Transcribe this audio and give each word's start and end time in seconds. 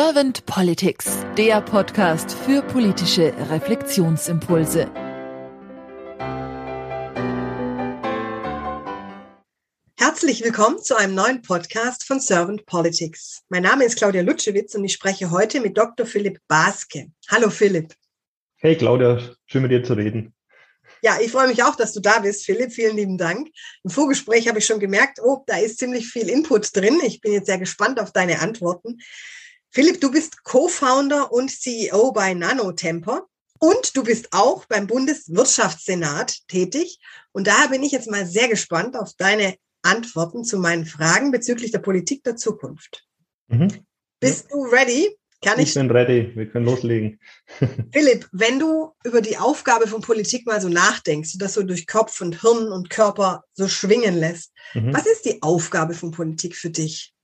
Servant 0.00 0.46
Politics, 0.46 1.26
der 1.36 1.60
Podcast 1.60 2.32
für 2.32 2.62
politische 2.62 3.34
Reflexionsimpulse. 3.50 4.88
Herzlich 9.96 10.44
willkommen 10.44 10.78
zu 10.80 10.94
einem 10.94 11.16
neuen 11.16 11.42
Podcast 11.42 12.06
von 12.06 12.20
Servant 12.20 12.64
Politics. 12.66 13.42
Mein 13.48 13.64
Name 13.64 13.86
ist 13.86 13.96
Claudia 13.98 14.22
Lutschewitz 14.22 14.76
und 14.76 14.84
ich 14.84 14.92
spreche 14.92 15.32
heute 15.32 15.60
mit 15.60 15.76
Dr. 15.76 16.06
Philipp 16.06 16.38
Baske. 16.46 17.10
Hallo 17.28 17.50
Philipp. 17.50 17.92
Hey 18.58 18.76
Claudia, 18.76 19.20
schön 19.46 19.62
mit 19.62 19.72
dir 19.72 19.82
zu 19.82 19.94
reden. 19.94 20.32
Ja, 21.02 21.18
ich 21.20 21.32
freue 21.32 21.48
mich 21.48 21.64
auch, 21.64 21.74
dass 21.74 21.92
du 21.92 21.98
da 21.98 22.20
bist, 22.20 22.44
Philipp. 22.44 22.72
Vielen 22.72 22.96
lieben 22.96 23.18
Dank. 23.18 23.48
Im 23.82 23.90
Vorgespräch 23.90 24.46
habe 24.46 24.60
ich 24.60 24.66
schon 24.66 24.78
gemerkt, 24.78 25.18
oh, 25.20 25.42
da 25.48 25.58
ist 25.58 25.78
ziemlich 25.78 26.06
viel 26.06 26.28
Input 26.28 26.76
drin. 26.76 27.00
Ich 27.04 27.20
bin 27.20 27.32
jetzt 27.32 27.46
sehr 27.46 27.58
gespannt 27.58 27.98
auf 27.98 28.12
deine 28.12 28.40
Antworten. 28.40 29.00
Philipp, 29.70 30.00
du 30.00 30.10
bist 30.10 30.44
Co-Founder 30.44 31.32
und 31.32 31.50
CEO 31.50 32.12
bei 32.12 32.34
Nanotemper 32.34 33.26
und 33.58 33.96
du 33.96 34.02
bist 34.02 34.28
auch 34.32 34.64
beim 34.66 34.86
Bundeswirtschaftssenat 34.86 36.46
tätig. 36.48 37.00
Und 37.32 37.46
daher 37.46 37.68
bin 37.68 37.82
ich 37.82 37.92
jetzt 37.92 38.10
mal 38.10 38.26
sehr 38.26 38.48
gespannt 38.48 38.96
auf 38.96 39.14
deine 39.14 39.56
Antworten 39.82 40.44
zu 40.44 40.58
meinen 40.58 40.86
Fragen 40.86 41.30
bezüglich 41.30 41.70
der 41.70 41.80
Politik 41.80 42.24
der 42.24 42.36
Zukunft. 42.36 43.04
Mhm. 43.48 43.68
Bist 44.20 44.46
ja. 44.50 44.56
du 44.56 44.64
ready? 44.64 45.16
Kann 45.40 45.60
ich, 45.60 45.68
ich 45.68 45.74
bin 45.74 45.90
ready, 45.90 46.32
wir 46.34 46.48
können 46.48 46.66
loslegen. 46.66 47.20
Philipp, 47.92 48.28
wenn 48.32 48.58
du 48.58 48.92
über 49.04 49.20
die 49.20 49.36
Aufgabe 49.36 49.86
von 49.86 50.00
Politik 50.00 50.46
mal 50.46 50.60
so 50.60 50.68
nachdenkst, 50.68 51.38
das 51.38 51.54
so 51.54 51.62
durch 51.62 51.86
Kopf 51.86 52.20
und 52.20 52.40
Hirn 52.40 52.72
und 52.72 52.90
Körper 52.90 53.44
so 53.52 53.68
schwingen 53.68 54.18
lässt, 54.18 54.52
mhm. 54.74 54.92
was 54.92 55.06
ist 55.06 55.24
die 55.26 55.40
Aufgabe 55.42 55.94
von 55.94 56.10
Politik 56.10 56.56
für 56.56 56.70
dich? 56.70 57.14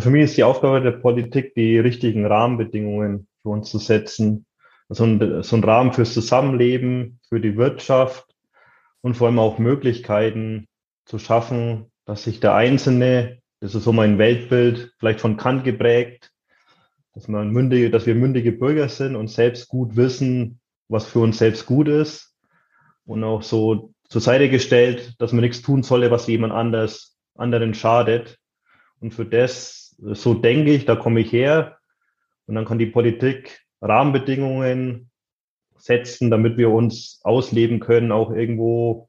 Für 0.00 0.10
mich 0.10 0.24
ist 0.24 0.36
die 0.36 0.44
Aufgabe 0.44 0.80
der 0.80 0.92
Politik, 0.92 1.54
die 1.54 1.78
richtigen 1.78 2.26
Rahmenbedingungen 2.26 3.26
für 3.42 3.50
uns 3.50 3.70
zu 3.70 3.78
setzen. 3.78 4.46
So 4.88 5.04
ein, 5.04 5.42
so 5.42 5.56
ein 5.56 5.64
Rahmen 5.64 5.92
fürs 5.92 6.14
Zusammenleben, 6.14 7.20
für 7.28 7.40
die 7.40 7.56
Wirtschaft 7.56 8.26
und 9.02 9.14
vor 9.14 9.28
allem 9.28 9.38
auch 9.38 9.58
Möglichkeiten 9.58 10.66
zu 11.04 11.18
schaffen, 11.18 11.90
dass 12.04 12.24
sich 12.24 12.40
der 12.40 12.54
Einzelne, 12.54 13.38
das 13.60 13.74
ist 13.74 13.84
so 13.84 13.92
mein 13.92 14.18
Weltbild, 14.18 14.94
vielleicht 14.98 15.20
von 15.20 15.36
Kant 15.36 15.64
geprägt, 15.64 16.30
dass, 17.14 17.28
man 17.28 17.50
mündige, 17.50 17.90
dass 17.90 18.06
wir 18.06 18.14
mündige 18.14 18.52
Bürger 18.52 18.88
sind 18.88 19.16
und 19.16 19.28
selbst 19.28 19.68
gut 19.68 19.96
wissen, 19.96 20.60
was 20.88 21.06
für 21.06 21.20
uns 21.20 21.38
selbst 21.38 21.66
gut 21.66 21.88
ist 21.88 22.34
und 23.04 23.24
auch 23.24 23.42
so 23.42 23.92
zur 24.08 24.20
Seite 24.20 24.48
gestellt, 24.48 25.14
dass 25.18 25.32
man 25.32 25.42
nichts 25.42 25.62
tun 25.62 25.82
solle, 25.82 26.10
was 26.10 26.26
jemand 26.26 26.52
anders, 26.52 27.16
anderen 27.34 27.74
schadet. 27.74 28.38
Und 29.00 29.12
für 29.12 29.26
das, 29.26 29.87
so 29.98 30.34
denke 30.34 30.72
ich, 30.72 30.84
da 30.84 30.96
komme 30.96 31.20
ich 31.20 31.32
her. 31.32 31.78
Und 32.46 32.54
dann 32.54 32.64
kann 32.64 32.78
die 32.78 32.86
Politik 32.86 33.60
Rahmenbedingungen 33.80 35.10
setzen, 35.76 36.30
damit 36.30 36.56
wir 36.56 36.70
uns 36.70 37.20
ausleben 37.22 37.80
können, 37.80 38.12
auch 38.12 38.30
irgendwo. 38.30 39.08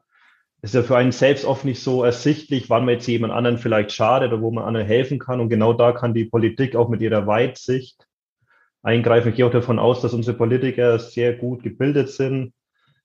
Ist 0.61 0.75
ja 0.75 0.83
für 0.83 0.97
einen 0.97 1.13
selbst 1.13 1.45
oft 1.45 1.63
nicht 1.63 1.81
so 1.81 2.03
ersichtlich, 2.03 2.69
wann 2.69 2.83
man 2.83 2.95
jetzt 2.95 3.07
jemand 3.07 3.31
anderen 3.31 3.57
vielleicht 3.57 3.93
schadet 3.93 4.33
oder 4.33 4.41
wo 4.41 4.51
man 4.51 4.65
anderen 4.65 4.85
helfen 4.85 5.17
kann. 5.17 5.39
Und 5.39 5.47
genau 5.47 5.71
da 5.71 5.93
kann 5.93 6.13
die 6.13 6.25
Politik 6.25 6.75
auch 6.75 6.89
mit 6.89 7.01
ihrer 7.01 7.25
Weitsicht 7.27 8.05
eingreifen. 8.83 9.29
Ich 9.29 9.35
gehe 9.35 9.45
auch 9.45 9.51
davon 9.51 9.79
aus, 9.79 10.01
dass 10.01 10.13
unsere 10.13 10.35
Politiker 10.35 10.99
sehr 10.99 11.33
gut 11.33 11.63
gebildet 11.63 12.09
sind, 12.09 12.53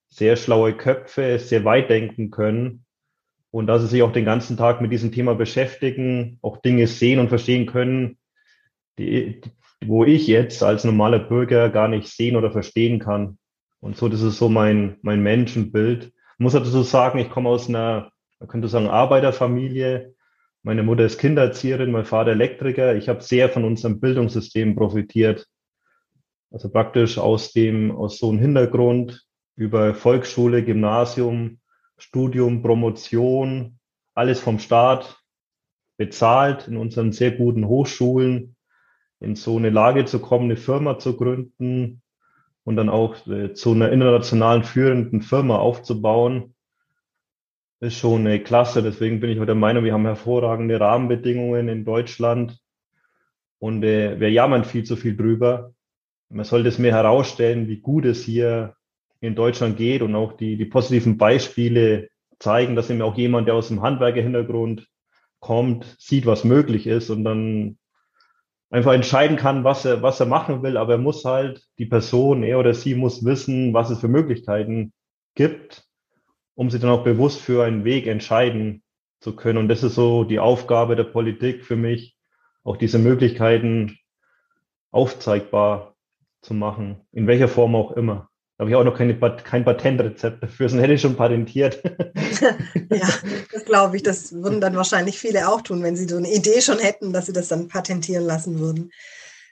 sehr 0.08 0.34
schlaue 0.34 0.76
Köpfe, 0.76 1.38
sehr 1.38 1.64
weit 1.64 1.90
denken 1.90 2.32
können 2.32 2.83
und 3.54 3.68
dass 3.68 3.82
sie 3.82 3.86
sich 3.86 4.02
auch 4.02 4.10
den 4.10 4.24
ganzen 4.24 4.56
Tag 4.56 4.80
mit 4.80 4.90
diesem 4.90 5.12
Thema 5.12 5.36
beschäftigen, 5.36 6.40
auch 6.42 6.56
Dinge 6.56 6.88
sehen 6.88 7.20
und 7.20 7.28
verstehen 7.28 7.66
können, 7.66 8.18
die, 8.98 9.42
wo 9.86 10.04
ich 10.04 10.26
jetzt 10.26 10.64
als 10.64 10.82
normaler 10.82 11.20
Bürger 11.20 11.70
gar 11.70 11.86
nicht 11.86 12.08
sehen 12.08 12.34
oder 12.34 12.50
verstehen 12.50 12.98
kann. 12.98 13.38
Und 13.78 13.96
so, 13.96 14.08
das 14.08 14.22
ist 14.22 14.38
so 14.38 14.48
mein, 14.48 14.96
mein 15.02 15.22
Menschenbild. 15.22 16.06
Ich 16.06 16.38
muss 16.38 16.54
dazu 16.54 16.82
sagen, 16.82 17.20
ich 17.20 17.30
komme 17.30 17.48
aus 17.48 17.68
einer, 17.68 18.10
man 18.40 18.48
könnte 18.48 18.66
sagen, 18.66 18.88
Arbeiterfamilie. 18.88 20.16
Meine 20.64 20.82
Mutter 20.82 21.04
ist 21.04 21.18
Kindererzieherin, 21.18 21.92
mein 21.92 22.06
Vater 22.06 22.32
Elektriker. 22.32 22.96
Ich 22.96 23.08
habe 23.08 23.22
sehr 23.22 23.48
von 23.48 23.62
unserem 23.62 24.00
Bildungssystem 24.00 24.74
profitiert. 24.74 25.46
Also 26.50 26.70
praktisch 26.70 27.18
aus 27.18 27.52
dem, 27.52 27.92
aus 27.92 28.18
so 28.18 28.30
einem 28.30 28.40
Hintergrund 28.40 29.24
über 29.54 29.94
Volksschule, 29.94 30.64
Gymnasium, 30.64 31.60
Studium, 32.06 32.62
Promotion, 32.62 33.78
alles 34.14 34.38
vom 34.38 34.58
Staat 34.58 35.22
bezahlt 35.96 36.68
in 36.68 36.76
unseren 36.76 37.12
sehr 37.12 37.30
guten 37.30 37.66
Hochschulen, 37.66 38.56
in 39.20 39.36
so 39.36 39.56
eine 39.56 39.70
Lage 39.70 40.04
zu 40.04 40.20
kommen, 40.20 40.44
eine 40.44 40.58
Firma 40.58 40.98
zu 40.98 41.16
gründen 41.16 42.02
und 42.64 42.76
dann 42.76 42.90
auch 42.90 43.26
äh, 43.26 43.54
zu 43.54 43.72
einer 43.72 43.90
internationalen 43.90 44.64
führenden 44.64 45.22
Firma 45.22 45.56
aufzubauen, 45.56 46.54
ist 47.80 47.96
schon 47.96 48.26
eine 48.26 48.42
Klasse. 48.42 48.82
Deswegen 48.82 49.20
bin 49.20 49.30
ich 49.30 49.42
der 49.42 49.54
Meinung, 49.54 49.84
wir 49.84 49.94
haben 49.94 50.04
hervorragende 50.04 50.78
Rahmenbedingungen 50.78 51.68
in 51.68 51.86
Deutschland 51.86 52.60
und 53.58 53.82
äh, 53.82 54.20
wir 54.20 54.30
jammern 54.30 54.64
viel 54.64 54.84
zu 54.84 54.96
viel 54.96 55.16
drüber. 55.16 55.72
Man 56.28 56.44
sollte 56.44 56.68
es 56.68 56.78
mehr 56.78 56.92
herausstellen, 56.92 57.66
wie 57.66 57.80
gut 57.80 58.04
es 58.04 58.24
hier 58.24 58.76
in 59.24 59.34
Deutschland 59.34 59.76
geht 59.76 60.02
und 60.02 60.14
auch 60.14 60.32
die, 60.32 60.56
die 60.56 60.66
positiven 60.66 61.16
Beispiele 61.18 62.08
zeigen, 62.38 62.76
dass 62.76 62.90
eben 62.90 63.02
auch 63.02 63.16
jemand, 63.16 63.48
der 63.48 63.54
aus 63.54 63.68
dem 63.68 63.82
Handwerkerhintergrund 63.82 64.86
kommt, 65.40 65.96
sieht, 65.98 66.26
was 66.26 66.44
möglich 66.44 66.86
ist 66.86 67.10
und 67.10 67.24
dann 67.24 67.78
einfach 68.70 68.92
entscheiden 68.92 69.36
kann, 69.36 69.62
was 69.62 69.84
er, 69.84 70.02
was 70.02 70.20
er 70.20 70.26
machen 70.26 70.62
will, 70.62 70.76
aber 70.76 70.94
er 70.94 70.98
muss 70.98 71.24
halt, 71.24 71.62
die 71.78 71.86
Person, 71.86 72.42
er 72.42 72.58
oder 72.58 72.74
sie 72.74 72.94
muss 72.94 73.24
wissen, 73.24 73.72
was 73.72 73.90
es 73.90 74.00
für 74.00 74.08
Möglichkeiten 74.08 74.92
gibt, 75.34 75.84
um 76.54 76.70
sich 76.70 76.80
dann 76.80 76.90
auch 76.90 77.04
bewusst 77.04 77.40
für 77.40 77.64
einen 77.64 77.84
Weg 77.84 78.06
entscheiden 78.06 78.82
zu 79.20 79.36
können. 79.36 79.58
Und 79.58 79.68
das 79.68 79.82
ist 79.82 79.94
so 79.94 80.24
die 80.24 80.40
Aufgabe 80.40 80.96
der 80.96 81.04
Politik 81.04 81.64
für 81.64 81.76
mich, 81.76 82.16
auch 82.62 82.76
diese 82.76 82.98
Möglichkeiten 82.98 83.98
aufzeigbar 84.90 85.94
zu 86.40 86.54
machen, 86.54 87.00
in 87.12 87.26
welcher 87.26 87.48
Form 87.48 87.74
auch 87.74 87.92
immer. 87.92 88.30
Da 88.56 88.62
habe 88.62 88.70
ich 88.70 88.76
auch 88.76 88.84
noch 88.84 88.96
keine, 88.96 89.18
kein 89.18 89.64
Patentrezept 89.64 90.40
dafür, 90.40 90.68
sonst 90.68 90.82
hätte 90.82 90.92
ich 90.92 91.00
schon 91.00 91.16
patentiert. 91.16 91.82
ja, 92.90 93.08
das 93.52 93.64
glaube 93.64 93.96
ich. 93.96 94.04
Das 94.04 94.32
würden 94.32 94.60
dann 94.60 94.76
wahrscheinlich 94.76 95.18
viele 95.18 95.48
auch 95.48 95.60
tun, 95.62 95.82
wenn 95.82 95.96
sie 95.96 96.06
so 96.06 96.16
eine 96.16 96.32
Idee 96.32 96.60
schon 96.60 96.78
hätten, 96.78 97.12
dass 97.12 97.26
sie 97.26 97.32
das 97.32 97.48
dann 97.48 97.66
patentieren 97.66 98.24
lassen 98.24 98.60
würden. 98.60 98.92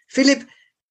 Philipp, 0.07 0.47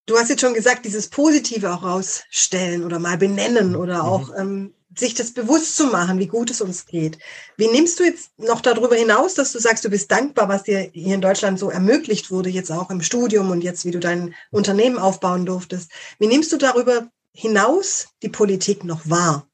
du 0.08 0.18
hast 0.18 0.30
jetzt 0.30 0.42
schon 0.42 0.54
gesagt, 0.54 0.86
dieses 0.86 1.10
Positive 1.10 1.72
auch 1.72 1.84
rausstellen 1.84 2.84
oder 2.84 3.00
mal 3.00 3.18
benennen 3.18 3.78
oder 3.78 4.04
mhm. 4.04 4.10
auch 4.10 4.30
ähm, 4.38 4.74
sich 4.98 5.14
das 5.14 5.34
bewusst 5.34 5.78
zu 5.78 5.86
machen, 5.86 6.20
wie 6.20 6.28
gut 6.28 6.52
es 6.52 6.60
uns 6.60 6.86
geht. 6.86 7.18
Wie 7.56 7.68
nimmst 7.68 7.98
du 7.98 8.04
jetzt 8.04 8.38
noch 8.38 8.60
darüber 8.60 8.96
hinaus, 8.96 9.36
dass 9.36 9.54
du 9.54 9.60
sagst, 9.60 9.86
du 9.86 9.90
bist 9.90 10.12
dankbar, 10.12 10.50
was 10.50 10.64
dir 10.64 10.90
hier 10.92 11.16
in 11.16 11.22
Deutschland 11.22 11.60
so 11.60 11.70
ermöglicht 11.70 12.30
wurde, 12.30 12.50
jetzt 12.50 12.72
auch 12.72 12.90
im 12.90 13.02
Studium 13.02 13.52
und 13.52 13.64
jetzt, 13.64 13.86
wie 13.86 13.92
du 13.92 14.00
dein 14.00 14.36
Unternehmen 14.50 14.98
aufbauen 14.98 15.46
durftest? 15.46 15.92
Wie 16.20 16.28
nimmst 16.28 16.52
du 16.52 16.58
darüber 16.58 17.10
hinaus 17.34 18.10
die 18.22 18.30
Politik 18.30 18.84
noch 18.84 19.10
wahr? 19.10 19.48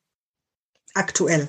Aktuell. 0.93 1.47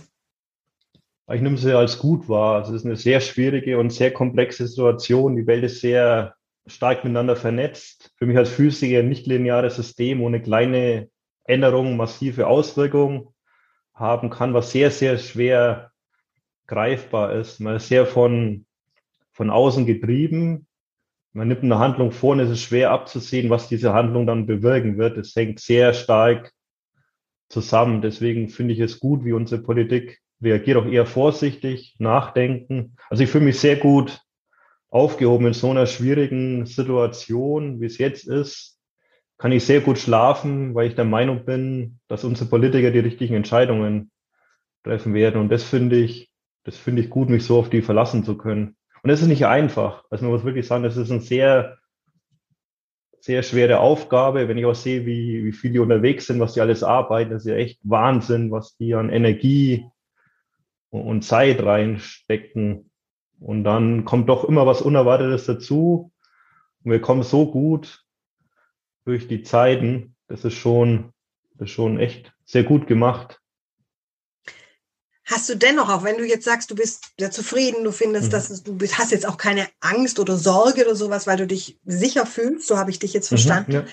Ich 1.31 1.41
nehme 1.41 1.59
sie 1.59 1.77
als 1.77 1.99
gut 1.99 2.29
wahr. 2.29 2.63
Es 2.63 2.71
ist 2.71 2.87
eine 2.87 2.97
sehr 2.97 3.21
schwierige 3.21 3.79
und 3.79 3.91
sehr 3.91 4.13
komplexe 4.13 4.67
Situation. 4.67 5.37
Die 5.37 5.47
Welt 5.47 5.65
ist 5.65 5.81
sehr 5.81 6.35
stark 6.67 7.05
miteinander 7.05 7.37
vernetzt. 7.37 8.13
Für 8.17 8.27
mich 8.27 8.37
als 8.37 8.51
Physiker 8.51 9.01
ein 9.01 9.09
nicht 9.09 9.27
lineares 9.27 9.77
System, 9.77 10.21
wo 10.21 10.27
eine 10.27 10.41
kleine 10.41 11.11
Änderung 11.45 11.97
massive 11.97 12.47
Auswirkungen 12.47 13.29
haben 13.95 14.31
kann, 14.31 14.55
was 14.55 14.71
sehr, 14.71 14.91
sehr 14.91 15.19
schwer 15.19 15.93
greifbar 16.67 17.33
ist. 17.35 17.61
Man 17.61 17.77
ist 17.77 17.89
sehr 17.89 18.07
von, 18.07 18.67
von 19.33 19.51
außen 19.51 19.87
getrieben 19.87 20.68
man 21.33 21.49
nimmt 21.49 21.63
eine 21.63 21.79
Handlung 21.79 22.13
vor 22.13 22.33
und 22.33 22.41
es 22.41 22.51
ist 22.51 22.63
schwer 22.63 22.91
abzusehen, 22.91 23.51
was 23.51 23.69
diese 23.69 23.93
Handlung 23.93 24.27
dann 24.27 24.47
bewirken 24.47 24.99
wird. 24.99 25.19
Es 25.19 25.37
hängt 25.37 25.61
sehr 25.61 25.93
stark 25.93 26.53
zusammen. 27.49 28.03
Deswegen 28.03 28.49
finde 28.49 28.75
ich 28.75 28.81
es 28.81 29.01
gut, 29.01 29.25
wie 29.25 29.33
unsere 29.33 29.63
Politik 29.63 30.21
reagiert, 30.41 30.77
auch 30.77 30.87
eher 30.87 31.07
vorsichtig, 31.07 31.97
nachdenken. 31.99 32.97
Also 33.11 33.25
ich 33.25 33.31
fühle 33.31 33.45
mich 33.45 33.59
sehr 33.59 33.77
gut 33.77 34.21
aufgehoben 34.91 35.47
in 35.47 35.53
so 35.53 35.71
einer 35.71 35.87
schwierigen 35.87 36.67
Situation, 36.67 37.81
wie 37.81 37.87
es 37.87 37.99
jetzt 37.99 38.27
ist. 38.27 38.79
Kann 39.37 39.53
ich 39.53 39.65
sehr 39.65 39.81
gut 39.81 39.99
schlafen, 39.99 40.75
weil 40.75 40.89
ich 40.89 40.95
der 40.95 41.05
Meinung 41.05 41.45
bin, 41.45 42.01
dass 42.09 42.25
unsere 42.25 42.49
Politiker 42.49 42.91
die 42.91 42.99
richtigen 42.99 43.35
Entscheidungen 43.35 44.11
treffen 44.83 45.15
werden. 45.15 45.41
Und 45.41 45.51
das 45.51 45.63
finde 45.63 45.97
ich, 45.97 46.31
das 46.65 46.77
finde 46.77 47.03
ich 47.03 47.11
gut, 47.11 47.29
mich 47.29 47.45
so 47.45 47.59
auf 47.59 47.71
die 47.71 47.83
verlassen 47.83 48.25
zu 48.25 48.37
können. 48.37 48.77
Und 49.03 49.11
das 49.11 49.23
ist 49.23 49.29
nicht 49.29 49.47
einfach. 49.47 50.05
Also 50.11 50.25
man 50.25 50.33
muss 50.33 50.45
wirklich 50.45 50.67
sagen, 50.67 50.85
das 50.85 50.97
ist 50.97 51.11
eine 51.11 51.21
sehr, 51.21 51.79
sehr 53.21 53.43
schwere 53.43 53.81
Aufgabe. 53.81 54.49
Wenn 54.49 54.59
ich 54.59 54.67
auch 54.67 54.75
sehe, 54.75 55.07
wie, 55.07 55.45
wie 55.45 55.53
viele 55.53 55.83
unterwegs 55.83 56.27
sind, 56.27 56.41
was 56.41 56.55
die 56.55 56.61
alles 56.61 56.83
arbeiten, 56.83 57.31
das 57.31 57.45
ist 57.45 57.51
ja 57.51 57.57
echt 57.57 57.81
Wahnsinn, 57.83 58.51
was 58.51 58.77
die 58.77 58.95
an 58.95 59.11
Energie 59.11 59.87
und 60.91 61.23
Zeit 61.23 61.63
reinstecken. 61.63 62.91
Und 63.41 63.65
dann 63.65 64.05
kommt 64.05 64.29
doch 64.29 64.45
immer 64.45 64.67
was 64.67 64.83
Unerwartetes 64.83 65.47
dazu. 65.47 66.13
Und 66.83 66.91
wir 66.91 67.01
kommen 67.01 67.23
so 67.23 67.51
gut 67.51 68.05
durch 69.05 69.29
die 69.29 69.43
Zeiten, 69.43 70.17
das 70.27 70.45
ist 70.45 70.55
schon, 70.55 71.13
das 71.55 71.69
ist 71.69 71.75
schon 71.75 71.99
echt 71.99 72.35
sehr 72.45 72.65
gut 72.65 72.87
gemacht. 72.87 73.41
Hast 75.31 75.47
du 75.51 75.57
dennoch, 75.57 75.91
auch 75.91 76.05
wenn 76.05 76.17
du 76.17 76.25
jetzt 76.25 76.47
sagst, 76.47 76.71
du 76.71 76.75
bist 76.75 77.13
sehr 77.19 77.31
zufrieden, 77.31 77.85
du 77.85 77.93
findest, 77.93 78.29
mhm. 78.29 78.31
dass 78.31 78.63
du 78.63 78.79
hast 78.93 79.11
jetzt 79.11 79.29
auch 79.29 79.37
keine 79.37 79.67
Angst 79.81 80.19
oder 80.19 80.39
Sorge 80.39 80.87
oder 80.87 80.97
sowas, 80.97 81.27
weil 81.27 81.37
du 81.37 81.47
dich 81.47 81.79
sicher 81.85 82.25
fühlst, 82.25 82.67
so 82.67 82.79
habe 82.79 82.91
ich 82.91 82.99
dich 82.99 83.13
jetzt 83.13 83.31
mhm, 83.31 83.37
verstanden. 83.37 83.73
Mhm, 83.73 83.79
ja. 83.79 83.85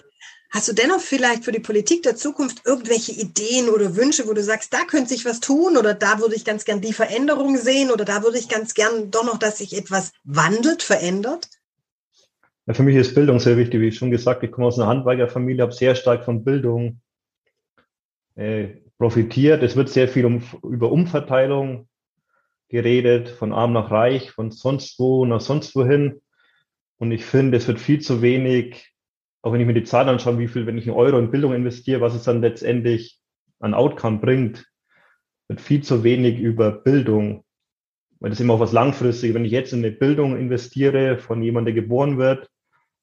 Hast 0.52 0.70
du 0.70 0.74
dennoch 0.74 1.02
vielleicht 1.02 1.44
für 1.44 1.52
die 1.52 1.60
Politik 1.60 2.04
der 2.04 2.16
Zukunft 2.16 2.62
irgendwelche 2.66 3.12
Ideen 3.12 3.68
oder 3.68 3.98
Wünsche, 3.98 4.30
wo 4.30 4.34
du 4.34 4.42
sagst, 4.42 4.74
da 4.74 4.86
könnte 4.86 5.10
sich 5.10 5.26
was 5.26 5.42
tun 5.42 5.76
oder 5.76 5.94
da 5.94 6.20
würde 6.20 6.36
ich 6.36 6.46
ganz 6.46 6.64
gern 6.64 6.80
die 6.80 6.94
Veränderung 6.94 7.58
sehen 7.58 7.92
oder 7.92 8.06
da 8.06 8.24
würde 8.24 8.38
ich 8.38 8.48
ganz 8.48 8.74
gern 8.74 9.12
doch 9.12 9.26
noch, 9.26 9.38
dass 9.38 9.58
sich 9.58 9.76
etwas 9.76 10.14
wandelt, 10.24 10.84
verändert? 10.84 11.50
Ja, 12.66 12.74
für 12.74 12.84
mich 12.84 12.96
ist 12.96 13.14
Bildung 13.14 13.42
sehr 13.42 13.58
wichtig, 13.58 13.82
wie 13.82 13.90
ich 13.90 13.98
schon 13.98 14.10
gesagt, 14.10 14.42
ich 14.44 14.52
komme 14.52 14.68
aus 14.68 14.80
einer 14.80 14.88
Handwerkerfamilie, 14.88 15.64
habe 15.64 15.74
sehr 15.74 15.96
stark 15.96 16.24
von 16.24 16.46
Bildung 16.46 17.02
äh, 18.36 18.85
profitiert. 18.98 19.64
Es 19.64 19.76
wird 19.76 19.90
sehr 19.90 20.08
viel 20.08 20.26
um, 20.26 20.44
über 20.64 20.92
Umverteilung 20.92 21.88
geredet, 22.70 23.30
von 23.30 23.54
arm 23.54 23.74
nach 23.74 23.92
reich, 23.92 24.32
von 24.32 24.52
sonst 24.52 25.00
wo 25.00 25.26
nach 25.26 25.42
sonst 25.42 25.76
wohin. 25.76 26.22
Und 26.98 27.12
ich 27.12 27.26
finde, 27.26 27.58
es 27.58 27.68
wird 27.68 27.80
viel 27.80 28.00
zu 28.00 28.22
wenig, 28.22 28.94
auch 29.42 29.54
wenn 29.54 29.62
ich 29.62 29.68
mir 29.68 29.74
die 29.74 29.84
Zahlen 29.84 30.10
anschaue, 30.10 30.40
wie 30.40 30.48
viel, 30.48 30.66
wenn 30.66 30.78
ich 30.78 30.88
einen 30.88 30.98
Euro 30.98 31.20
in 31.20 31.32
Bildung 31.32 31.54
investiere, 31.54 32.02
was 32.02 32.16
es 32.16 32.24
dann 32.24 32.42
letztendlich 32.42 33.20
an 33.60 33.74
Outcome 33.74 34.20
bringt, 34.20 34.66
wird 35.48 35.62
viel 35.62 35.84
zu 35.84 36.04
wenig 36.04 36.40
über 36.40 36.72
Bildung, 36.72 37.44
weil 38.20 38.30
das 38.30 38.40
ist 38.40 38.44
immer 38.44 38.56
auch 38.56 38.60
was 38.60 38.72
Langfristiges. 38.72 39.36
Wenn 39.36 39.46
ich 39.46 39.52
jetzt 39.52 39.74
in 39.74 39.80
eine 39.80 39.92
Bildung 39.92 40.38
investiere 40.38 41.18
von 41.18 41.44
jemandem, 41.44 41.76
der 41.76 41.84
geboren 41.84 42.18
wird, 42.18 42.50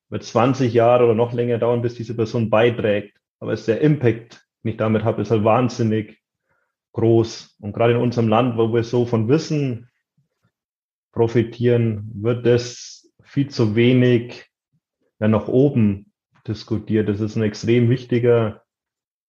wird 0.08 0.24
20 0.24 0.72
Jahre 0.74 1.04
oder 1.04 1.14
noch 1.14 1.32
länger 1.32 1.58
dauern, 1.58 1.82
bis 1.82 1.94
diese 1.94 2.14
Person 2.14 2.50
beiträgt. 2.50 3.18
Aber 3.38 3.52
es 3.52 3.60
ist 3.60 3.68
der 3.68 3.80
Impact, 3.80 4.41
den 4.62 4.70
ich 4.70 4.76
damit 4.76 5.04
habe, 5.04 5.22
ist 5.22 5.30
halt 5.30 5.44
wahnsinnig 5.44 6.20
groß. 6.92 7.56
Und 7.60 7.72
gerade 7.72 7.94
in 7.94 8.00
unserem 8.00 8.28
Land, 8.28 8.56
wo 8.56 8.72
wir 8.72 8.84
so 8.84 9.06
von 9.06 9.28
Wissen 9.28 9.88
profitieren, 11.12 12.10
wird 12.14 12.46
das 12.46 13.12
viel 13.22 13.48
zu 13.48 13.74
wenig 13.74 14.46
ja, 15.20 15.28
nach 15.28 15.48
oben 15.48 16.12
diskutiert. 16.46 17.08
Das 17.08 17.20
ist 17.20 17.36
ein 17.36 17.42
extrem 17.42 17.88
wichtiger 17.90 18.62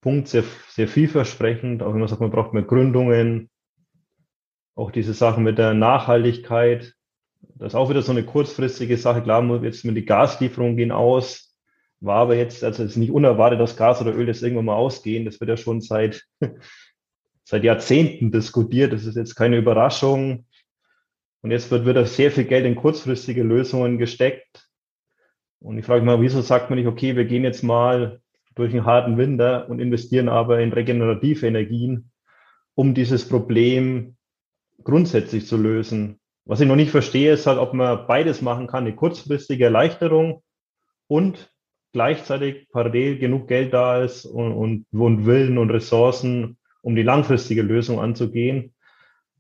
Punkt, 0.02 0.28
sehr, 0.28 0.44
sehr 0.68 0.88
vielversprechend. 0.88 1.82
Auch 1.82 1.94
wenn 1.94 2.00
man 2.00 2.08
sagt, 2.08 2.22
man 2.22 2.32
braucht 2.32 2.54
mehr 2.54 2.64
Gründungen, 2.64 3.50
auch 4.76 4.92
diese 4.92 5.14
Sachen 5.14 5.44
mit 5.44 5.58
der 5.58 5.74
Nachhaltigkeit. 5.74 6.94
Das 7.56 7.74
ist 7.74 7.76
auch 7.76 7.90
wieder 7.90 8.02
so 8.02 8.12
eine 8.12 8.26
kurzfristige 8.26 8.98
Sache. 8.98 9.22
Klar, 9.22 9.64
jetzt 9.64 9.86
mit 9.86 9.96
die 9.96 10.06
Gaslieferungen 10.06 10.78
gehen 10.78 10.92
aus 10.92 11.43
war 12.04 12.18
aber 12.18 12.36
jetzt, 12.36 12.64
also 12.64 12.84
es 12.84 12.92
ist 12.92 12.98
nicht 12.98 13.12
unerwartet, 13.12 13.60
dass 13.60 13.78
Gas 13.78 14.02
oder 14.02 14.14
Öl 14.14 14.28
jetzt 14.28 14.44
irgendwann 14.44 14.66
mal 14.66 14.76
ausgehen. 14.76 15.26
Das 15.26 15.40
wird 15.40 15.50
ja 15.50 15.58
schon 15.58 15.80
seit, 15.80 16.26
seit 17.44 17.64
Jahrzehnten 17.64 18.32
diskutiert. 18.32 18.92
Das 18.92 19.06
ist 19.06 19.16
jetzt 19.16 19.36
keine 19.36 19.58
Überraschung. 19.58 20.46
Und 21.42 21.52
jetzt 21.52 21.72
wird 21.72 21.86
wieder 21.86 22.06
sehr 22.06 22.32
viel 22.32 22.44
Geld 22.44 22.66
in 22.66 22.76
kurzfristige 22.76 23.44
Lösungen 23.44 23.98
gesteckt. 23.98 24.70
Und 25.60 25.78
ich 25.78 25.86
frage 25.86 26.02
mich 26.02 26.08
mal, 26.08 26.22
wieso 26.22 26.42
sagt 26.42 26.70
man 26.70 26.78
nicht, 26.78 26.88
okay, 26.88 27.16
wir 27.16 27.26
gehen 27.26 27.44
jetzt 27.44 27.64
mal 27.64 28.22
durch 28.56 28.74
einen 28.74 28.86
harten 28.86 29.18
Winter 29.18 29.70
und 29.70 29.80
investieren 29.80 30.28
aber 30.28 30.60
in 30.60 30.74
regenerative 30.74 31.48
Energien, 31.48 32.12
um 32.76 32.94
dieses 32.94 33.28
Problem 33.28 34.18
grundsätzlich 34.84 35.48
zu 35.48 35.58
lösen. 35.58 36.20
Was 36.46 36.60
ich 36.60 36.68
noch 36.68 36.76
nicht 36.76 36.92
verstehe, 36.92 37.34
ist 37.34 37.48
halt, 37.48 37.60
ob 37.60 37.74
man 37.74 38.06
beides 38.08 38.42
machen 38.42 38.68
kann, 38.68 38.86
eine 38.86 38.96
kurzfristige 38.96 39.64
Erleichterung 39.66 40.44
und 41.08 41.53
gleichzeitig 41.94 42.68
parallel 42.72 43.18
genug 43.20 43.48
Geld 43.48 43.74
da 43.74 44.04
ist 44.04 44.26
und, 44.26 44.52
und, 44.52 44.86
und 44.92 45.26
Willen 45.26 45.58
und 45.58 45.70
Ressourcen, 45.70 46.58
um 46.82 46.96
die 46.96 47.04
langfristige 47.04 47.62
Lösung 47.62 48.00
anzugehen. 48.00 48.74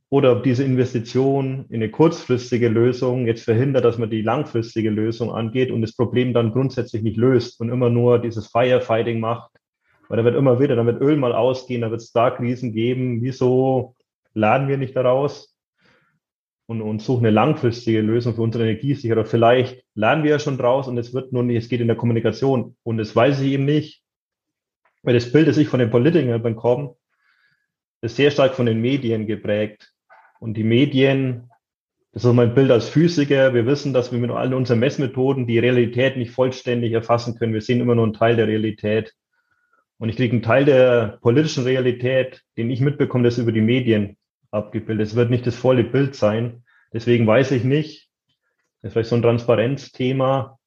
Oder 0.10 0.32
ob 0.32 0.44
diese 0.44 0.64
Investition 0.64 1.66
in 1.70 1.78
eine 1.78 1.90
kurzfristige 1.90 2.70
Lösung 2.70 3.26
jetzt 3.26 3.44
verhindert, 3.44 3.84
dass 3.84 3.98
man 3.98 4.12
die 4.12 4.22
langfristige 4.22 4.92
Lösung 4.92 5.32
angeht 5.32 5.72
und 5.72 5.82
das 5.82 5.96
Problem 5.96 6.34
dann 6.34 6.52
grundsätzlich 6.52 7.02
nicht 7.02 7.18
löst 7.18 7.60
und 7.60 7.70
immer 7.70 7.90
nur 7.90 8.20
dieses 8.20 8.48
Firefighting 8.48 9.20
macht. 9.20 9.52
Weil 10.08 10.18
da 10.18 10.24
wird 10.24 10.36
immer 10.36 10.60
wieder, 10.60 10.76
da 10.76 10.86
wird 10.86 11.02
Öl 11.02 11.18
mal 11.18 11.34
ausgehen, 11.34 11.82
da 11.82 11.90
wird 11.90 12.02
es 12.02 12.12
da 12.12 12.30
Krisen 12.30 12.74
geben. 12.74 13.24
Wieso 13.24 13.96
laden 14.36 14.68
wir 14.68 14.78
nicht 14.78 14.96
daraus? 14.96 15.53
Und, 16.66 16.82
und 16.82 17.02
suchen 17.02 17.26
eine 17.26 17.34
langfristige 17.34 18.02
Lösung 18.02 18.36
für 18.36 18.42
unsere 18.42 18.64
Energiesicherheit. 18.64 19.28
Vielleicht 19.28 19.84
lernen 19.96 20.24
wir 20.24 20.32
ja 20.32 20.40
schon 20.40 20.58
draus 20.58 20.88
und 20.88 20.98
es 20.98 21.14
wird 21.14 21.34
nur 21.34 21.44
nicht, 21.44 21.58
es 21.58 21.70
geht 21.70 21.82
in 21.82 21.88
der 21.88 21.98
Kommunikation 21.98 22.76
und 22.84 22.98
das 22.98 23.16
weiß 23.16 23.42
ich 23.42 23.52
eben 23.52 23.66
nicht, 23.66 24.04
weil 25.02 25.14
das 25.14 25.32
Bild, 25.32 25.48
das 25.48 25.58
ich 25.58 25.68
von 25.68 25.80
den 25.80 25.92
Politikern 25.92 26.42
bekomme, 26.42 26.96
ist 28.02 28.16
sehr 28.16 28.32
stark 28.32 28.56
von 28.56 28.66
den 28.66 28.82
Medien 28.82 29.28
geprägt. 29.28 29.94
Und 30.40 30.56
die 30.56 30.64
Medien, 30.64 31.50
das 32.12 32.26
ist 32.26 32.34
mein 32.34 32.54
Bild 32.54 32.72
als 32.72 32.90
Physiker, 32.90 33.54
wir 33.54 33.66
wissen, 33.66 33.94
dass 33.94 34.12
wir 34.12 34.20
mit 34.20 34.32
all 34.32 34.54
unseren 34.54 34.80
Messmethoden 34.80 35.48
die 35.48 35.60
Realität 35.60 36.18
nicht 36.18 36.32
vollständig 36.32 36.92
erfassen 36.92 37.38
können. 37.38 37.54
Wir 37.54 37.62
sehen 37.62 37.80
immer 37.80 37.96
nur 37.96 38.04
einen 38.04 38.14
Teil 38.14 38.36
der 38.36 38.48
Realität. 38.48 39.14
Und 40.00 40.10
ich 40.10 40.18
kriege 40.18 40.34
einen 40.34 40.42
Teil 40.42 40.66
der 40.66 41.20
politischen 41.22 41.64
Realität, 41.64 42.44
den 42.58 42.70
ich 42.70 42.82
mitbekomme, 42.82 43.24
das 43.24 43.38
über 43.38 43.54
die 43.54 43.62
Medien 43.62 44.18
abgebildet. 44.54 45.08
Es 45.08 45.16
wird 45.16 45.30
nicht 45.30 45.48
das 45.48 45.56
volle 45.56 45.84
Bild 45.84 46.16
sein. 46.16 46.64
Deswegen 46.94 47.26
weiß 47.26 47.52
ich 47.52 47.64
nicht, 47.64 48.10
das 48.82 48.90
ist 48.90 48.94
vielleicht 48.94 49.10
so 49.10 49.16
ein 49.16 49.22
Transparenzthema. 49.22 50.60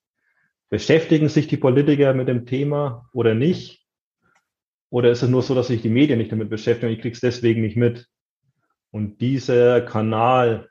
Beschäftigen 0.69 1.29
sich 1.29 1.47
die 1.47 1.57
Politiker 1.57 2.13
mit 2.13 2.29
dem 2.29 2.47
Thema 2.47 3.09
oder 3.13 3.35
nicht? 3.35 3.87
Oder 4.91 5.11
ist 5.11 5.23
es 5.23 5.29
nur 5.29 5.43
so, 5.43 5.55
dass 5.55 5.69
sich 5.69 5.83
die 5.83 5.89
Medien 5.89 6.19
nicht 6.19 6.33
damit 6.33 6.51
beschäftigen 6.51 6.89
und 6.89 6.95
ich 6.95 7.03
kriege 7.03 7.15
es 7.15 7.21
deswegen 7.21 7.63
nicht 7.63 7.77
mit? 7.77 8.09
Und 8.91 9.21
dieser 9.21 9.81
Kanal 9.83 10.71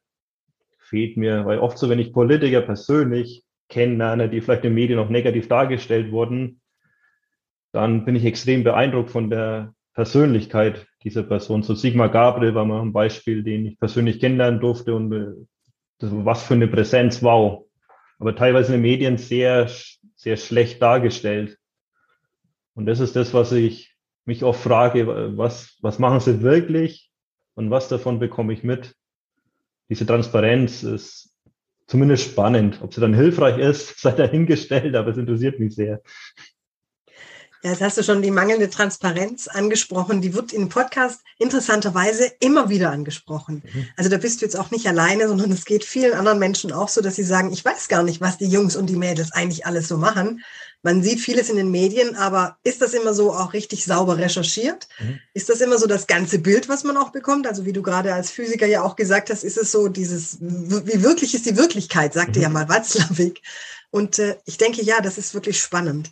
fehlt 0.80 1.18
mir, 1.18 1.46
weil 1.46 1.60
oft 1.60 1.78
so, 1.78 1.90
wenn 1.90 2.00
ich 2.00 2.14
Politiker 2.14 2.62
persönlich 2.62 3.44
kennenlerne, 3.70 4.30
die 4.30 4.42
vielleicht 4.42 4.64
in 4.64 4.72
den 4.72 4.76
Medien 4.76 5.00
auch 5.00 5.10
negativ 5.10 5.48
dargestellt 5.48 6.12
wurden, 6.12 6.62
dann 7.72 8.06
bin 8.06 8.16
ich 8.16 8.26
extrem 8.26 8.64
beeindruckt 8.64 9.12
von 9.12 9.30
der 9.30 9.74
Persönlichkeit 9.96 10.88
dieser 11.04 11.24
Person. 11.24 11.64
So 11.64 11.74
Sigmar 11.74 12.10
Gabriel 12.10 12.54
war 12.54 12.66
mal 12.66 12.82
ein 12.82 12.94
Beispiel, 12.94 13.44
den 13.44 13.66
ich 13.66 13.80
persönlich 13.80 14.20
kennenlernen 14.20 14.60
durfte 14.60 14.94
und 14.94 15.12
äh, 15.14 15.32
das, 16.00 16.12
was 16.12 16.44
für 16.44 16.54
eine 16.54 16.68
Präsenz, 16.68 17.24
wow. 17.24 17.66
Aber 18.20 18.36
teilweise 18.36 18.76
in 18.76 18.82
den 18.82 18.90
Medien 18.90 19.18
sehr, 19.18 19.70
sehr 20.16 20.38
schlecht 20.38 20.82
dargestellt. 20.82 21.58
Und 22.74 22.86
das 22.86 23.00
ist 23.00 23.16
das, 23.16 23.34
was 23.34 23.54
ich 23.54 23.96
mich 24.26 24.44
oft 24.44 24.62
frage, 24.62 25.38
was, 25.38 25.78
was 25.82 26.00
machen 26.00 26.20
sie 26.20 26.42
wirklich 26.42 27.12
und 27.54 27.72
was 27.72 27.88
davon 27.88 28.20
bekomme 28.20 28.54
ich 28.54 28.64
mit? 28.64 28.96
Diese 29.90 30.06
Transparenz 30.06 30.84
ist 30.84 31.34
zumindest 31.88 32.32
spannend. 32.32 32.82
Ob 32.82 32.94
sie 32.94 33.02
dann 33.02 33.14
hilfreich 33.14 33.60
ist, 33.60 34.00
sei 34.00 34.12
dahingestellt, 34.12 34.96
aber 34.96 35.12
es 35.12 35.18
interessiert 35.18 35.60
mich 35.60 35.76
sehr. 35.76 36.02
Ja, 37.66 37.72
jetzt 37.72 37.82
hast 37.82 37.98
du 37.98 38.04
schon 38.04 38.22
die 38.22 38.30
mangelnde 38.30 38.70
Transparenz 38.70 39.48
angesprochen. 39.48 40.22
Die 40.22 40.36
wird 40.36 40.54
im 40.54 40.70
Podcast 40.70 41.22
interessanterweise 41.40 42.32
immer 42.40 42.70
wieder 42.70 42.92
angesprochen. 42.92 43.64
Mhm. 43.66 43.88
Also 43.98 44.08
da 44.08 44.18
bist 44.20 44.40
du 44.40 44.46
jetzt 44.46 44.56
auch 44.56 44.70
nicht 44.70 44.86
alleine, 44.86 45.28
sondern 45.28 45.52
es 45.52 45.66
geht 45.66 45.84
vielen 45.84 46.14
anderen 46.14 46.38
Menschen 46.38 46.72
auch 46.72 46.90
so, 46.90 47.02
dass 47.02 47.16
sie 47.16 47.24
sagen, 47.24 47.52
ich 47.52 47.66
weiß 47.66 47.88
gar 47.88 48.04
nicht, 48.04 48.22
was 48.22 48.38
die 48.38 48.46
Jungs 48.46 48.76
und 48.76 48.86
die 48.86 48.96
Mädels 48.96 49.32
eigentlich 49.32 49.66
alles 49.66 49.88
so 49.88 49.98
machen. 49.98 50.44
Man 50.84 51.02
sieht 51.02 51.20
vieles 51.20 51.50
in 51.50 51.56
den 51.56 51.72
Medien, 51.72 52.16
aber 52.16 52.60
ist 52.64 52.84
das 52.84 52.94
immer 52.94 53.16
so 53.16 53.34
auch 53.34 53.54
richtig 53.54 53.84
sauber 53.84 54.20
recherchiert? 54.20 54.88
Mhm. 55.00 55.20
Ist 55.34 55.50
das 55.50 55.60
immer 55.60 55.80
so 55.80 55.88
das 55.88 56.06
ganze 56.06 56.38
Bild, 56.38 56.70
was 56.70 56.84
man 56.84 56.98
auch 56.98 57.10
bekommt? 57.10 57.48
Also 57.48 57.66
wie 57.66 57.74
du 57.74 57.82
gerade 57.82 58.14
als 58.14 58.30
Physiker 58.30 58.68
ja 58.68 58.84
auch 58.84 58.96
gesagt 58.96 59.32
hast, 59.32 59.44
ist 59.44 59.58
es 59.58 59.72
so 59.72 59.88
dieses, 59.88 60.38
wie 60.40 61.02
wirklich 61.02 61.34
ist 61.34 61.48
die 61.48 61.58
Wirklichkeit, 61.58 62.14
sagte 62.14 62.38
mhm. 62.38 62.44
ja 62.44 62.50
mal 62.50 62.70
Watzlawick. 62.70 63.42
Und 63.90 64.20
äh, 64.20 64.38
ich 64.46 64.60
denke, 64.60 64.84
ja, 64.84 65.02
das 65.02 65.18
ist 65.18 65.34
wirklich 65.34 65.60
spannend. 65.60 66.12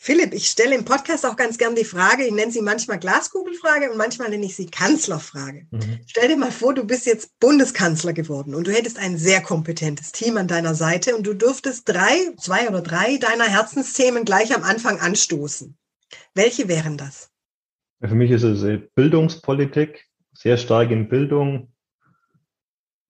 Philipp, 0.00 0.32
ich 0.32 0.46
stelle 0.46 0.76
im 0.76 0.84
Podcast 0.84 1.26
auch 1.26 1.34
ganz 1.34 1.58
gern 1.58 1.74
die 1.74 1.84
Frage, 1.84 2.24
ich 2.24 2.32
nenne 2.32 2.52
sie 2.52 2.62
manchmal 2.62 3.00
Glaskugelfrage 3.00 3.90
und 3.90 3.98
manchmal 3.98 4.30
nenne 4.30 4.46
ich 4.46 4.54
sie 4.54 4.66
Kanzlerfrage. 4.66 5.66
Mhm. 5.72 5.98
Stell 6.06 6.28
dir 6.28 6.36
mal 6.36 6.52
vor, 6.52 6.72
du 6.72 6.84
bist 6.84 7.04
jetzt 7.04 7.36
Bundeskanzler 7.40 8.12
geworden 8.12 8.54
und 8.54 8.68
du 8.68 8.72
hättest 8.72 8.96
ein 8.96 9.18
sehr 9.18 9.42
kompetentes 9.42 10.12
Team 10.12 10.36
an 10.36 10.46
deiner 10.46 10.76
Seite 10.76 11.16
und 11.16 11.26
du 11.26 11.34
dürftest 11.34 11.88
drei, 11.88 12.32
zwei 12.36 12.68
oder 12.68 12.80
drei 12.80 13.16
deiner 13.16 13.46
Herzensthemen 13.46 14.24
gleich 14.24 14.54
am 14.54 14.62
Anfang 14.62 15.00
anstoßen. 15.00 15.76
Welche 16.32 16.68
wären 16.68 16.96
das? 16.96 17.32
Für 18.00 18.14
mich 18.14 18.30
ist 18.30 18.44
es 18.44 18.80
Bildungspolitik, 18.94 20.06
sehr 20.32 20.58
stark 20.58 20.92
in 20.92 21.08
Bildung 21.08 21.72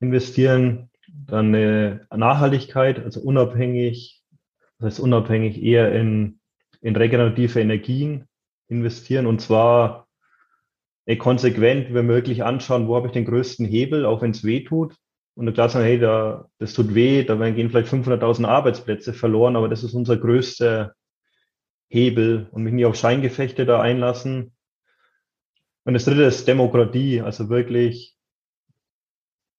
investieren, 0.01 0.89
dann 1.07 1.51
Nachhaltigkeit, 2.11 2.99
also 2.99 3.21
unabhängig, 3.21 4.23
das 4.79 4.93
heißt 4.95 5.01
unabhängig 5.01 5.63
eher 5.63 5.93
in 5.93 6.39
in 6.81 6.97
regenerative 6.97 7.61
Energien 7.61 8.27
investieren 8.69 9.27
und 9.27 9.41
zwar 9.41 10.09
konsequent, 11.17 11.95
wenn 11.95 12.07
möglich, 12.07 12.45
anschauen, 12.45 12.87
wo 12.87 12.97
habe 12.97 13.07
ich 13.07 13.15
den 13.15 13.25
größten 13.25 13.65
Hebel, 13.65 14.05
auch 14.05 14.21
wenn 14.21 14.33
es 14.33 14.45
weh 14.45 14.65
tut. 14.65 14.95
Und 15.35 15.53
klar 15.55 15.69
sagen, 15.69 15.87
hey, 15.87 15.99
da, 15.99 16.49
das 16.59 16.75
tut 16.75 16.95
weh, 16.95 17.25
da 17.25 17.37
gehen 17.51 17.71
vielleicht 17.71 17.93
500.000 17.93 18.45
Arbeitsplätze 18.45 19.15
verloren, 19.15 19.57
aber 19.57 19.69
das 19.69 19.85
ist 19.85 19.95
unser 19.95 20.17
größter 20.17 20.95
Hebel 21.89 22.49
und 22.51 22.65
mich 22.65 22.75
nicht 22.75 22.85
auf 22.85 22.97
Scheingefechte 22.97 23.65
da 23.65 23.81
einlassen. 23.81 24.53
Und 25.85 25.95
das 25.95 26.05
dritte 26.05 26.25
ist 26.25 26.47
Demokratie, 26.47 27.23
also 27.23 27.49
wirklich, 27.49 28.17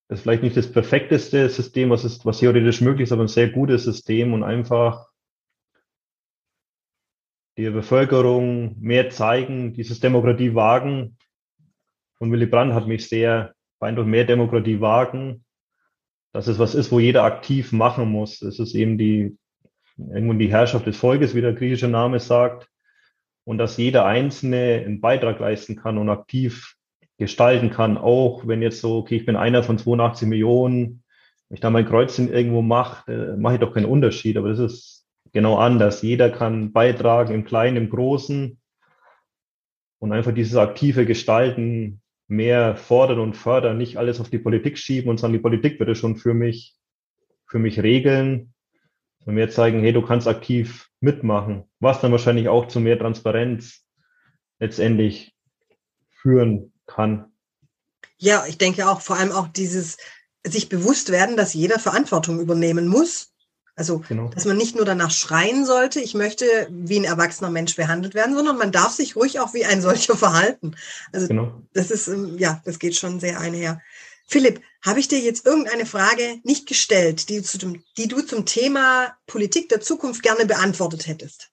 das 0.07 0.19
ist 0.19 0.23
vielleicht 0.23 0.43
nicht 0.43 0.57
das 0.57 0.71
perfekteste 0.71 1.49
System, 1.49 1.89
was 1.89 2.05
ist, 2.05 2.25
was 2.25 2.39
theoretisch 2.39 2.81
möglich 2.81 3.05
ist, 3.05 3.11
aber 3.11 3.23
ein 3.23 3.27
sehr 3.27 3.49
gutes 3.49 3.85
System 3.85 4.33
und 4.33 4.43
einfach 4.43 5.08
der 7.63 7.71
Bevölkerung 7.71 8.75
mehr 8.79 9.09
zeigen, 9.09 9.73
dieses 9.73 9.99
Demokratie 9.99 10.55
wagen. 10.55 11.17
Und 12.19 12.31
Willy 12.31 12.45
Brandt 12.45 12.73
hat 12.73 12.87
mich 12.87 13.07
sehr 13.07 13.53
beeindruckt, 13.79 14.07
mehr 14.07 14.25
Demokratie 14.25 14.81
wagen, 14.81 15.43
dass 16.31 16.47
es 16.47 16.59
was 16.59 16.75
ist, 16.75 16.91
wo 16.91 16.99
jeder 16.99 17.23
aktiv 17.23 17.71
machen 17.71 18.09
muss. 18.09 18.41
Es 18.41 18.59
ist 18.59 18.75
eben 18.75 18.97
die, 18.97 19.37
irgendwo 19.97 20.33
die 20.33 20.51
Herrschaft 20.51 20.85
des 20.85 20.97
Volkes, 20.97 21.35
wie 21.35 21.41
der 21.41 21.53
griechische 21.53 21.87
Name 21.87 22.19
sagt. 22.19 22.67
Und 23.45 23.57
dass 23.57 23.77
jeder 23.77 24.05
Einzelne 24.05 24.83
einen 24.85 25.01
Beitrag 25.01 25.39
leisten 25.39 25.75
kann 25.75 25.97
und 25.97 26.09
aktiv 26.09 26.75
gestalten 27.17 27.69
kann, 27.69 27.97
auch 27.97 28.47
wenn 28.47 28.61
jetzt 28.61 28.79
so, 28.79 28.97
okay, 28.97 29.17
ich 29.17 29.25
bin 29.25 29.35
einer 29.35 29.63
von 29.63 29.77
82 29.77 30.27
Millionen, 30.27 31.03
wenn 31.47 31.55
ich 31.55 31.59
da 31.59 31.69
mein 31.69 31.85
Kreuzchen 31.85 32.31
irgendwo 32.31 32.61
mache, 32.61 33.11
äh, 33.11 33.37
mache 33.37 33.55
ich 33.55 33.59
doch 33.59 33.73
keinen 33.73 33.85
Unterschied, 33.85 34.37
aber 34.37 34.49
das 34.49 34.59
ist 34.59 34.98
genau 35.31 35.57
anders. 35.57 36.01
Jeder 36.01 36.29
kann 36.29 36.71
beitragen 36.71 37.33
im 37.33 37.45
Kleinen, 37.45 37.77
im 37.77 37.89
Großen 37.89 38.59
und 39.99 40.11
einfach 40.11 40.33
dieses 40.33 40.55
aktive 40.55 41.05
Gestalten 41.05 42.01
mehr 42.27 42.75
fordern 42.75 43.19
und 43.19 43.35
fördern, 43.35 43.77
nicht 43.77 43.97
alles 43.97 44.19
auf 44.19 44.29
die 44.29 44.39
Politik 44.39 44.77
schieben 44.77 45.09
und 45.09 45.19
sagen, 45.19 45.33
die 45.33 45.39
Politik 45.39 45.79
würde 45.79 45.95
schon 45.95 46.15
für 46.15 46.33
mich, 46.33 46.75
für 47.47 47.59
mich 47.59 47.81
regeln, 47.81 48.53
und 49.25 49.35
mehr 49.35 49.49
zeigen, 49.49 49.81
hey, 49.81 49.93
du 49.93 50.01
kannst 50.01 50.27
aktiv 50.27 50.89
mitmachen, 51.01 51.65
was 51.79 52.01
dann 52.01 52.11
wahrscheinlich 52.11 52.47
auch 52.47 52.67
zu 52.67 52.79
mehr 52.79 52.97
Transparenz 52.97 53.85
letztendlich 54.59 55.35
führen 56.09 56.73
kann. 56.85 57.31
Ja, 58.17 58.45
ich 58.47 58.57
denke 58.57 58.89
auch 58.89 59.01
vor 59.01 59.17
allem 59.17 59.31
auch 59.31 59.47
dieses 59.47 59.97
sich 60.45 60.69
bewusst 60.69 61.11
werden, 61.11 61.37
dass 61.37 61.53
jeder 61.53 61.79
Verantwortung 61.79 62.39
übernehmen 62.39 62.87
muss. 62.87 63.28
Also, 63.79 64.03
genau. 64.09 64.27
dass 64.27 64.43
man 64.43 64.57
nicht 64.57 64.75
nur 64.75 64.83
danach 64.83 65.09
schreien 65.09 65.65
sollte, 65.65 66.01
ich 66.01 66.13
möchte 66.13 66.45
wie 66.69 66.99
ein 66.99 67.05
erwachsener 67.05 67.49
Mensch 67.49 67.77
behandelt 67.77 68.13
werden, 68.13 68.35
sondern 68.35 68.57
man 68.57 68.73
darf 68.73 68.91
sich 68.91 69.15
ruhig 69.15 69.39
auch 69.39 69.53
wie 69.53 69.63
ein 69.63 69.81
solcher 69.81 70.17
verhalten. 70.17 70.75
Also, 71.13 71.29
genau. 71.29 71.61
das 71.71 71.89
ist, 71.89 72.09
ähm, 72.09 72.37
ja, 72.37 72.61
das 72.65 72.79
geht 72.79 72.97
schon 72.97 73.21
sehr 73.21 73.39
einher. 73.39 73.79
Philipp, 74.27 74.59
habe 74.85 74.99
ich 74.99 75.07
dir 75.07 75.19
jetzt 75.19 75.47
irgendeine 75.47 75.85
Frage 75.85 76.41
nicht 76.43 76.67
gestellt, 76.67 77.29
die, 77.29 77.41
dem, 77.57 77.81
die, 77.95 78.09
du 78.09 78.21
zum 78.21 78.45
Thema 78.45 79.13
Politik 79.27 79.69
der 79.69 79.79
Zukunft 79.79 80.23
gerne 80.23 80.45
beantwortet 80.45 81.07
hättest? 81.07 81.49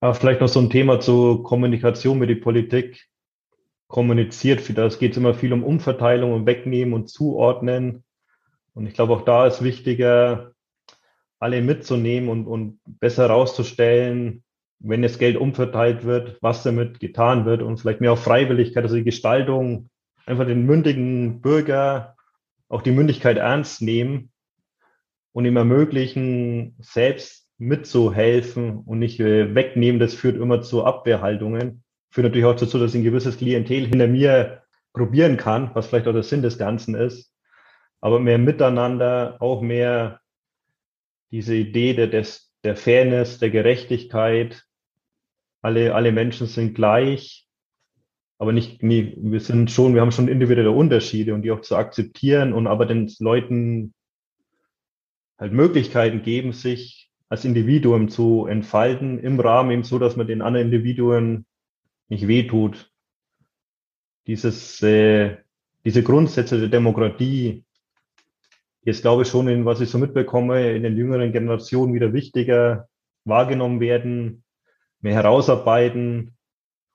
Ja, 0.00 0.14
vielleicht 0.14 0.40
noch 0.40 0.48
so 0.48 0.60
ein 0.60 0.70
Thema 0.70 1.00
zur 1.00 1.42
Kommunikation 1.42 2.20
mit 2.20 2.30
der 2.30 2.36
Politik. 2.36 3.08
Kommuniziert, 3.88 4.62
das 4.78 5.00
geht 5.00 5.10
es 5.10 5.16
immer 5.16 5.34
viel 5.34 5.52
um 5.52 5.64
Umverteilung 5.64 6.32
und 6.32 6.46
Wegnehmen 6.46 6.94
und 6.94 7.08
Zuordnen. 7.08 8.04
Und 8.74 8.86
ich 8.86 8.94
glaube, 8.94 9.14
auch 9.14 9.24
da 9.24 9.48
ist 9.48 9.64
wichtiger, 9.64 10.54
alle 11.40 11.62
mitzunehmen 11.62 12.28
und, 12.28 12.46
und 12.46 12.78
besser 12.84 13.24
herauszustellen, 13.24 14.44
wenn 14.78 15.02
das 15.02 15.18
Geld 15.18 15.36
umverteilt 15.36 16.04
wird, 16.04 16.38
was 16.40 16.62
damit 16.62 17.00
getan 17.00 17.44
wird 17.44 17.62
und 17.62 17.78
vielleicht 17.78 18.00
mehr 18.00 18.12
auf 18.12 18.22
Freiwilligkeit, 18.22 18.84
also 18.84 18.96
die 18.96 19.04
Gestaltung 19.04 19.90
einfach 20.26 20.46
den 20.46 20.64
mündigen 20.64 21.40
Bürger 21.40 22.14
auch 22.70 22.82
die 22.82 22.92
Mündigkeit 22.92 23.36
ernst 23.36 23.82
nehmen 23.82 24.30
und 25.32 25.44
ihm 25.44 25.56
ermöglichen, 25.56 26.76
selbst 26.78 27.48
mitzuhelfen 27.58 28.78
und 28.78 29.00
nicht 29.00 29.20
äh, 29.20 29.54
wegnehmen. 29.54 30.00
Das 30.00 30.14
führt 30.14 30.36
immer 30.36 30.62
zu 30.62 30.84
Abwehrhaltungen. 30.84 31.82
Führt 32.10 32.24
natürlich 32.24 32.46
auch 32.46 32.56
dazu, 32.56 32.78
dass 32.78 32.94
ein 32.94 33.04
gewisses 33.04 33.36
Klientel 33.36 33.86
hinter 33.86 34.06
mir 34.06 34.62
probieren 34.92 35.36
kann, 35.36 35.70
was 35.74 35.88
vielleicht 35.88 36.06
auch 36.06 36.12
der 36.12 36.22
Sinn 36.22 36.42
des 36.42 36.58
Ganzen 36.58 36.94
ist. 36.94 37.32
Aber 38.00 38.18
mehr 38.18 38.38
Miteinander, 38.38 39.36
auch 39.40 39.60
mehr 39.60 40.19
diese 41.30 41.54
Idee 41.54 41.94
der, 41.94 42.08
des, 42.08 42.52
der 42.64 42.76
Fairness, 42.76 43.38
der 43.38 43.50
Gerechtigkeit. 43.50 44.64
Alle, 45.62 45.94
alle 45.94 46.12
Menschen 46.12 46.46
sind 46.46 46.74
gleich 46.74 47.48
aber 48.40 48.52
nicht, 48.52 48.82
nee, 48.82 49.14
wir 49.18 49.38
sind 49.40 49.70
schon, 49.70 49.92
wir 49.94 50.00
haben 50.00 50.12
schon 50.12 50.26
individuelle 50.26 50.70
Unterschiede 50.70 51.34
und 51.34 51.42
die 51.42 51.50
auch 51.50 51.60
zu 51.60 51.76
akzeptieren 51.76 52.54
und 52.54 52.66
aber 52.66 52.86
den 52.86 53.12
Leuten 53.18 53.92
halt 55.36 55.52
Möglichkeiten 55.52 56.22
geben, 56.22 56.54
sich 56.54 57.10
als 57.28 57.44
Individuum 57.44 58.08
zu 58.08 58.46
entfalten, 58.46 59.18
im 59.18 59.38
Rahmen 59.38 59.72
eben 59.72 59.82
so, 59.82 59.98
dass 59.98 60.16
man 60.16 60.26
den 60.26 60.40
anderen 60.40 60.68
Individuen 60.68 61.44
nicht 62.08 62.28
wehtut. 62.28 62.90
Dieses, 64.26 64.80
äh, 64.80 65.36
diese 65.84 66.02
Grundsätze 66.02 66.58
der 66.58 66.70
Demokratie, 66.70 67.66
jetzt 68.82 69.02
glaube 69.02 69.22
ich 69.22 69.28
schon, 69.28 69.48
in 69.48 69.64
was 69.64 69.80
ich 69.80 69.90
so 69.90 69.98
mitbekomme, 69.98 70.72
in 70.72 70.82
den 70.82 70.96
jüngeren 70.96 71.32
Generationen 71.32 71.94
wieder 71.94 72.12
wichtiger 72.12 72.88
wahrgenommen 73.24 73.80
werden, 73.80 74.44
mehr 75.00 75.14
herausarbeiten, 75.14 76.36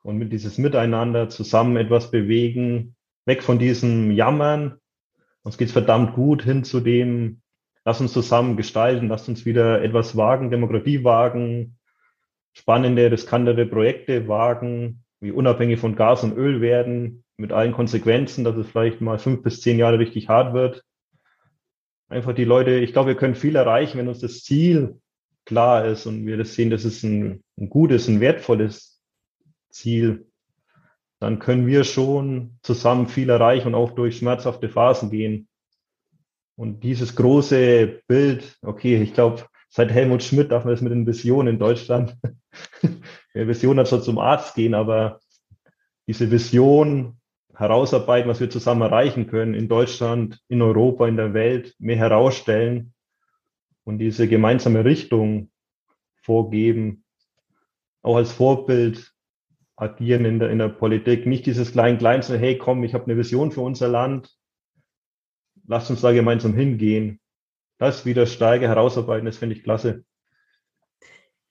und 0.06 0.20
mit 0.20 0.32
dieses 0.32 0.60
Miteinander 0.60 1.30
zusammen 1.30 1.77
etwas 1.77 2.12
bewegen, 2.12 2.96
weg 3.25 3.42
von 3.42 3.58
diesem 3.58 4.12
Jammern. 4.12 4.77
Uns 5.42 5.58
geht's 5.58 5.72
verdammt 5.72 6.13
gut 6.13 6.44
hin 6.44 6.63
zu 6.63 6.80
dem, 6.80 7.42
lass 7.86 8.01
uns 8.01 8.13
zusammen 8.13 8.56
gestalten, 8.56 9.08
lass 9.08 9.27
uns 9.27 9.48
wieder 9.48 9.82
etwas 9.82 10.15
wagen, 10.15 10.51
Demokratie 10.51 11.04
wagen, 11.04 11.80
spannende, 12.54 13.12
riskantere 13.12 13.65
Projekte 13.65 14.27
wagen, 14.27 15.04
wie 15.22 15.32
unabhängig 15.32 15.80
von 15.80 15.96
Gas 15.96 16.24
und 16.24 16.38
Öl 16.38 16.62
werden, 16.62 17.24
mit 17.38 17.51
allen 17.51 17.74
Konsequenzen, 17.74 18.44
dass 18.44 18.56
es 18.58 18.70
vielleicht 18.70 19.01
mal 19.01 19.18
fünf 19.18 19.42
bis 19.42 19.62
zehn 19.62 19.80
Jahre 19.80 19.98
richtig 19.98 20.30
hart 20.30 20.54
wird. 20.54 20.84
Einfach 22.08 22.36
die 22.36 22.44
Leute, 22.44 22.80
ich 22.80 22.94
glaube, 22.94 23.10
wir 23.10 23.18
können 23.18 23.36
viel 23.36 23.56
erreichen, 23.56 23.98
wenn 23.98 24.08
uns 24.08 24.20
das 24.20 24.44
Ziel 24.44 25.00
klar 25.46 25.86
ist 25.86 26.06
und 26.06 26.26
wir 26.26 26.38
das 26.38 26.54
sehen, 26.54 26.70
dass 26.70 26.86
es 26.86 27.04
ein, 27.04 27.44
ein 27.58 27.70
gutes, 27.70 28.08
ein 28.08 28.20
wertvolles 28.20 29.02
Ziel, 29.70 30.28
dann 31.20 31.40
können 31.40 31.66
wir 31.66 31.84
schon 31.84 32.58
zusammen 32.62 33.08
viel 33.08 33.30
erreichen 33.30 33.70
und 33.70 33.76
auch 33.76 33.92
durch 33.92 34.18
schmerzhafte 34.18 34.70
Phasen 34.70 35.10
gehen. 35.10 35.48
Und 36.56 36.84
dieses 36.84 37.16
große 37.16 38.02
Bild, 38.08 38.58
okay, 38.62 39.02
ich 39.02 39.14
glaube, 39.14 39.46
seit 39.70 39.92
Helmut 39.92 40.24
Schmidt 40.24 40.52
darf 40.52 40.64
man 40.64 40.74
das 40.74 40.82
mit 40.82 40.92
den 40.92 41.08
Visionen 41.08 41.56
in 41.56 41.60
Deutschland. 41.60 42.16
Wer 43.34 43.48
Vision 43.48 43.80
hat, 43.80 43.88
soll 43.88 44.04
zum 44.04 44.20
Arzt 44.20 44.56
gehen, 44.56 44.74
aber 44.74 45.20
diese 46.08 46.32
Vision 46.32 47.20
herausarbeiten, 47.56 48.30
was 48.30 48.40
wir 48.40 48.50
zusammen 48.50 48.82
erreichen 48.82 49.28
können, 49.28 49.54
in 49.54 49.68
Deutschland, 49.68 50.40
in 50.48 50.62
Europa, 50.62 51.08
in 51.08 51.18
der 51.18 51.34
Welt, 51.34 51.76
mehr 51.80 51.98
herausstellen 51.98 52.94
und 53.84 54.00
diese 54.00 54.28
gemeinsame 54.28 54.84
Richtung 54.84 55.52
vorgeben, 56.22 57.04
auch 58.02 58.18
als 58.18 58.32
Vorbild 58.32 59.14
agieren 59.76 60.26
in 60.26 60.40
der, 60.40 60.50
in 60.50 60.60
der 60.60 60.70
Politik. 60.70 61.26
Nicht 61.26 61.46
dieses 61.46 61.72
Klein-Klein, 61.72 62.22
so, 62.22 62.36
hey, 62.36 62.58
komm, 62.58 62.84
ich 62.84 62.94
habe 62.94 63.06
eine 63.06 63.18
Vision 63.18 63.52
für 63.52 63.62
unser 63.62 63.88
Land. 63.88 64.36
Lasst 65.68 65.90
uns 65.90 66.02
da 66.02 66.12
gemeinsam 66.12 66.54
hingehen. 66.54 67.20
Das 67.78 68.06
wieder 68.06 68.26
steige, 68.26 68.68
herausarbeiten, 68.68 69.26
das 69.26 69.38
finde 69.38 69.56
ich 69.56 69.64
klasse. 69.64 70.06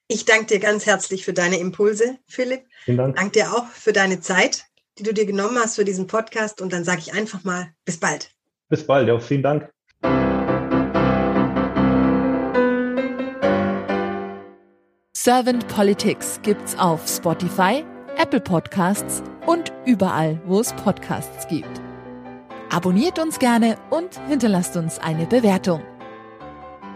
Ich 0.07 0.25
danke 0.25 0.47
dir 0.47 0.61
ganz 0.61 0.87
herzlich 0.87 1.25
für 1.25 1.33
deine 1.33 1.59
Impulse, 1.59 2.19
Philipp. 2.27 2.65
Vielen 2.85 2.99
Dank. 2.99 3.17
Danke 3.17 3.33
dir 3.33 3.53
auch 3.53 3.67
für 3.67 3.93
deine 3.93 4.21
Zeit, 4.21 4.67
die 4.99 5.03
du 5.03 5.13
dir 5.13 5.27
genommen 5.27 5.59
hast 5.59 5.77
für 5.77 5.85
diesen 5.85 6.07
Podcast. 6.07 6.61
Und 6.61 6.73
dann 6.73 6.85
sage 6.85 7.01
ich 7.01 7.15
einfach 7.15 7.45
mal, 7.45 7.69
bis 7.85 7.99
bald. 7.99 8.31
Bis 8.69 8.87
bald, 8.87 9.09
ja, 9.09 9.19
vielen 9.19 9.43
Dank. 9.43 9.71
Servant 15.17 15.67
Politics 15.69 16.39
gibt's 16.43 16.79
auf 16.79 17.09
Spotify, 17.09 17.83
Apple 18.19 18.41
Podcasts 18.41 19.23
und 19.47 19.73
überall, 19.87 20.39
wo 20.45 20.61
es 20.61 20.75
Podcasts 20.75 21.49
gibt. 21.49 21.81
Abonniert 22.71 23.19
uns 23.19 23.39
gerne 23.39 23.79
und 23.91 24.21
hinterlasst 24.29 24.77
uns 24.77 24.99
eine 24.99 25.27
Bewertung. 25.27 25.83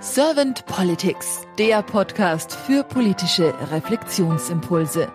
Servant 0.00 0.66
Politics, 0.66 1.40
der 1.58 1.82
Podcast 1.82 2.52
für 2.52 2.84
politische 2.84 3.54
Reflexionsimpulse. 3.70 5.08